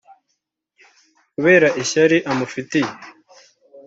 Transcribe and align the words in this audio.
kubera 1.33 1.67
ishyari 1.81 2.17
amufitiye 2.31 2.91